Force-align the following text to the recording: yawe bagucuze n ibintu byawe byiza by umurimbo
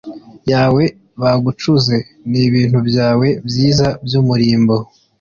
yawe 0.51 0.83
bagucuze 1.21 1.95
n 2.29 2.31
ibintu 2.45 2.79
byawe 2.89 3.27
byiza 3.47 3.87
by 4.05 4.13
umurimbo 4.21 4.75